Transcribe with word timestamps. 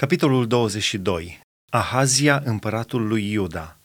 Capitolul 0.00 0.46
22. 0.46 1.40
Ahazia, 1.70 2.42
împăratul 2.44 3.06
lui 3.06 3.30
Iuda. 3.30 3.76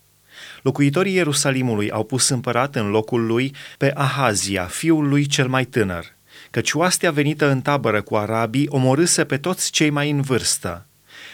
Locuitorii 0.62 1.14
Ierusalimului 1.14 1.92
au 1.92 2.04
pus 2.04 2.30
împărat 2.30 2.76
în 2.76 2.90
locul 2.90 3.26
lui 3.26 3.56
pe 3.78 3.92
Ahazia, 3.96 4.66
fiul 4.66 5.08
lui 5.08 5.26
cel 5.26 5.48
mai 5.48 5.66
tânăr, 5.66 6.06
căci 6.52 6.74
oastea 6.74 7.12
venită 7.12 7.50
în 7.50 7.62
tabără 7.62 8.02
cu 8.02 8.16
arabii 8.16 8.68
omorâse 8.70 9.24
pe 9.24 9.38
toți 9.38 9.72
cei 9.72 9.90
mai 9.90 10.10
în 10.10 10.22
vârstă. 10.22 10.86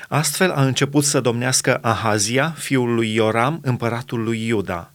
Astfel 0.07 0.51
a 0.51 0.65
început 0.65 1.03
să 1.03 1.19
domnească 1.19 1.79
Ahazia, 1.81 2.55
fiul 2.57 2.93
lui 2.93 3.13
Ioram, 3.13 3.59
împăratul 3.63 4.23
lui 4.23 4.45
Iuda. 4.45 4.93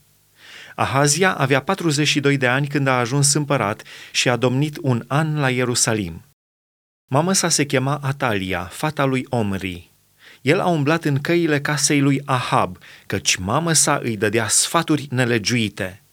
Ahazia 0.75 1.33
avea 1.33 1.61
42 1.61 2.37
de 2.37 2.47
ani 2.47 2.67
când 2.67 2.87
a 2.87 2.99
ajuns 2.99 3.33
împărat 3.33 3.83
și 4.11 4.29
a 4.29 4.35
domnit 4.35 4.77
un 4.81 5.03
an 5.07 5.39
la 5.39 5.49
Ierusalim. 5.49 6.24
Mama 7.07 7.33
sa 7.33 7.49
se 7.49 7.65
chema 7.65 7.99
Atalia, 8.01 8.63
fata 8.71 9.03
lui 9.03 9.25
Omri. 9.29 9.91
El 10.41 10.59
a 10.59 10.67
umblat 10.67 11.03
în 11.03 11.19
căile 11.21 11.61
casei 11.61 11.99
lui 12.01 12.21
Ahab, 12.25 12.77
căci 13.05 13.35
mama 13.35 13.73
sa 13.73 13.99
îi 14.03 14.17
dădea 14.17 14.47
sfaturi 14.47 15.07
nelegiuite. 15.09 16.03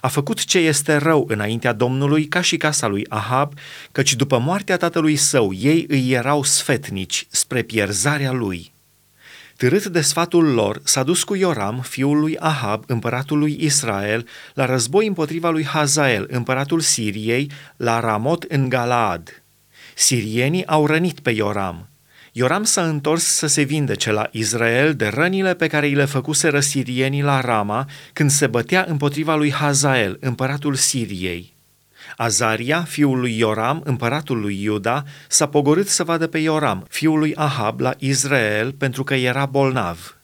A 0.00 0.08
făcut 0.08 0.44
ce 0.44 0.58
este 0.58 0.96
rău 0.96 1.26
înaintea 1.28 1.72
Domnului 1.72 2.24
ca 2.24 2.40
și 2.40 2.56
casa 2.56 2.86
lui 2.86 3.06
Ahab, 3.08 3.52
căci 3.92 4.14
după 4.14 4.38
moartea 4.38 4.76
tatălui 4.76 5.16
său 5.16 5.52
ei 5.52 5.84
îi 5.88 6.10
erau 6.10 6.42
sfetnici 6.42 7.26
spre 7.30 7.62
pierzarea 7.62 8.32
lui. 8.32 8.72
Târât 9.56 9.86
de 9.86 10.00
sfatul 10.00 10.44
lor, 10.44 10.80
s-a 10.84 11.02
dus 11.02 11.24
cu 11.24 11.34
Ioram, 11.34 11.80
fiul 11.80 12.18
lui 12.18 12.38
Ahab, 12.38 12.84
împăratul 12.86 13.38
lui 13.38 13.56
Israel, 13.60 14.28
la 14.54 14.64
război 14.64 15.06
împotriva 15.06 15.50
lui 15.50 15.64
Hazael, 15.64 16.26
împăratul 16.30 16.80
Siriei, 16.80 17.50
la 17.76 18.00
Ramot 18.00 18.42
în 18.42 18.68
Galaad. 18.68 19.43
Sirienii 19.94 20.66
au 20.66 20.86
rănit 20.86 21.20
pe 21.20 21.30
Ioram. 21.30 21.88
Ioram 22.32 22.64
s-a 22.64 22.82
întors 22.82 23.24
să 23.24 23.46
se 23.46 23.62
vindece 23.62 24.12
la 24.12 24.28
Israel 24.30 24.94
de 24.94 25.06
rănile 25.06 25.54
pe 25.54 25.66
care 25.66 25.86
îi 25.86 25.94
le 25.94 26.04
făcuseră 26.04 26.60
sirienii 26.60 27.22
la 27.22 27.40
Rama 27.40 27.88
când 28.12 28.30
se 28.30 28.46
bătea 28.46 28.84
împotriva 28.88 29.34
lui 29.36 29.52
Hazael, 29.52 30.16
împăratul 30.20 30.74
Siriei. 30.74 31.54
Azaria, 32.16 32.82
fiul 32.82 33.18
lui 33.18 33.38
Ioram, 33.38 33.82
împăratul 33.84 34.40
lui 34.40 34.62
Iuda, 34.62 35.04
s-a 35.28 35.46
pogorât 35.46 35.88
să 35.88 36.04
vadă 36.04 36.26
pe 36.26 36.38
Ioram, 36.38 36.86
fiul 36.88 37.18
lui 37.18 37.34
Ahab, 37.34 37.80
la 37.80 37.94
Israel, 37.98 38.72
pentru 38.72 39.04
că 39.04 39.14
era 39.14 39.46
bolnav. 39.46 40.16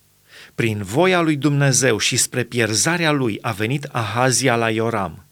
Prin 0.55 0.83
voia 0.83 1.21
lui 1.21 1.35
Dumnezeu 1.35 1.97
și 1.97 2.17
spre 2.17 2.43
pierzarea 2.43 3.11
lui 3.11 3.37
a 3.41 3.51
venit 3.51 3.87
Ahazia 3.91 4.55
la 4.55 4.69
Ioram. 4.69 5.25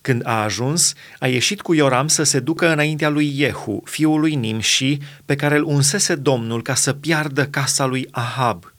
Când 0.00 0.26
a 0.26 0.42
ajuns, 0.42 0.92
a 1.18 1.26
ieșit 1.26 1.60
cu 1.60 1.74
Ioram 1.74 2.08
să 2.08 2.22
se 2.22 2.40
ducă 2.40 2.72
înaintea 2.72 3.08
lui 3.08 3.34
Jehu, 3.36 3.82
fiul 3.84 4.20
lui 4.20 4.34
Nimși, 4.34 4.98
pe 5.24 5.34
care 5.34 5.56
îl 5.56 5.64
unsese 5.64 6.14
Domnul 6.14 6.62
ca 6.62 6.74
să 6.74 6.92
piardă 6.92 7.46
casa 7.46 7.84
lui 7.84 8.08
Ahab. 8.10 8.72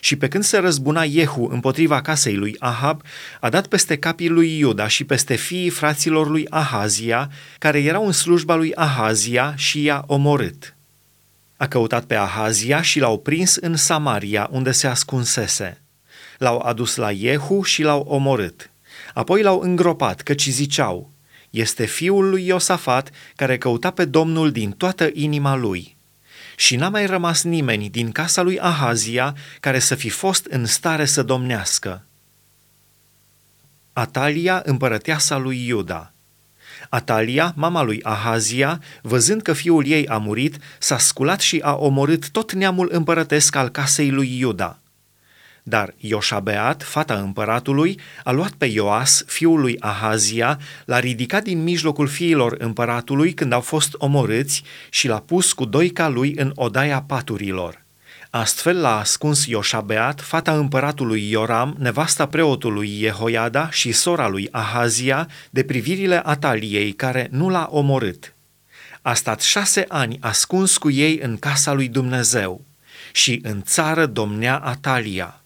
Și 0.00 0.16
pe 0.16 0.28
când 0.28 0.44
se 0.44 0.58
răzbuna 0.58 1.04
Jehu 1.06 1.48
împotriva 1.52 2.00
casei 2.00 2.36
lui 2.36 2.56
Ahab, 2.58 3.02
a 3.40 3.48
dat 3.48 3.66
peste 3.66 3.96
capii 3.96 4.28
lui 4.28 4.58
Iuda 4.58 4.88
și 4.88 5.04
peste 5.04 5.34
fiii 5.34 5.70
fraților 5.70 6.28
lui 6.28 6.46
Ahazia, 6.50 7.30
care 7.58 7.82
erau 7.82 8.06
în 8.06 8.12
slujba 8.12 8.54
lui 8.54 8.74
Ahazia 8.74 9.54
și 9.56 9.82
i-a 9.82 10.04
omorât. 10.06 10.74
A 11.56 11.68
căutat 11.68 12.04
pe 12.04 12.14
Ahazia 12.14 12.82
și 12.82 12.98
l-au 12.98 13.18
prins 13.18 13.56
în 13.56 13.76
Samaria, 13.76 14.48
unde 14.50 14.72
se 14.72 14.86
ascunsese. 14.86 15.82
L-au 16.38 16.58
adus 16.58 16.96
la 16.96 17.12
Jehu 17.12 17.62
și 17.62 17.82
l-au 17.82 18.00
omorât. 18.00 18.69
Apoi 19.14 19.42
l-au 19.42 19.60
îngropat, 19.60 20.20
căci 20.20 20.48
ziceau, 20.48 21.10
este 21.50 21.86
fiul 21.86 22.28
lui 22.28 22.46
Iosafat 22.46 23.10
care 23.36 23.58
căuta 23.58 23.90
pe 23.90 24.04
Domnul 24.04 24.50
din 24.52 24.70
toată 24.70 25.10
inima 25.12 25.54
lui. 25.54 25.96
Și 26.56 26.76
n-a 26.76 26.88
mai 26.88 27.06
rămas 27.06 27.42
nimeni 27.42 27.90
din 27.90 28.12
casa 28.12 28.42
lui 28.42 28.60
Ahazia 28.60 29.34
care 29.60 29.78
să 29.78 29.94
fi 29.94 30.08
fost 30.08 30.44
în 30.44 30.64
stare 30.66 31.04
să 31.04 31.22
domnească. 31.22 32.04
Atalia, 33.92 34.62
împărăteasa 34.64 35.36
lui 35.36 35.66
Iuda. 35.66 36.12
Atalia, 36.88 37.52
mama 37.56 37.82
lui 37.82 38.02
Ahazia, 38.02 38.82
văzând 39.02 39.42
că 39.42 39.52
fiul 39.52 39.86
ei 39.86 40.08
a 40.08 40.18
murit, 40.18 40.58
s-a 40.78 40.98
sculat 40.98 41.40
și 41.40 41.60
a 41.62 41.74
omorât 41.74 42.30
tot 42.30 42.52
neamul 42.52 42.88
împărătesc 42.92 43.56
al 43.56 43.68
casei 43.68 44.10
lui 44.10 44.38
Iuda. 44.38 44.78
Dar 45.62 45.94
Ioșabeat, 45.96 46.82
fata 46.82 47.14
împăratului, 47.14 48.00
a 48.24 48.30
luat 48.30 48.50
pe 48.50 48.66
Ioas, 48.66 49.24
fiul 49.26 49.60
lui 49.60 49.76
Ahazia, 49.80 50.58
l-a 50.84 50.98
ridicat 50.98 51.42
din 51.42 51.62
mijlocul 51.62 52.06
fiilor 52.06 52.54
împăratului 52.58 53.32
când 53.32 53.52
au 53.52 53.60
fost 53.60 53.94
omorâți 53.98 54.62
și 54.90 55.08
l-a 55.08 55.20
pus 55.20 55.52
cu 55.52 55.64
doi 55.64 55.90
ca 55.90 56.08
lui 56.08 56.34
în 56.36 56.52
odaia 56.54 57.02
paturilor. 57.02 57.84
Astfel 58.30 58.80
l-a 58.80 58.98
ascuns 58.98 59.46
Ioșabeat, 59.46 60.20
fata 60.20 60.56
împăratului 60.56 61.30
Ioram, 61.30 61.76
nevasta 61.78 62.26
preotului 62.26 62.98
Jehoiada 63.00 63.70
și 63.70 63.92
sora 63.92 64.28
lui 64.28 64.48
Ahazia, 64.50 65.28
de 65.50 65.62
privirile 65.62 66.20
Ataliei, 66.24 66.92
care 66.92 67.28
nu 67.30 67.48
l-a 67.48 67.68
omorât. 67.70 68.34
A 69.02 69.14
stat 69.14 69.40
șase 69.40 69.84
ani 69.88 70.18
ascuns 70.20 70.76
cu 70.76 70.90
ei 70.90 71.18
în 71.22 71.36
casa 71.36 71.72
lui 71.72 71.88
Dumnezeu 71.88 72.64
și 73.12 73.40
în 73.42 73.62
țară 73.62 74.06
domnea 74.06 74.56
Atalia– 74.56 75.34